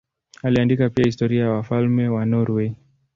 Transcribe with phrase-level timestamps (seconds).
[0.43, 2.75] Aliandika pia historia ya wafalme wa Norwei.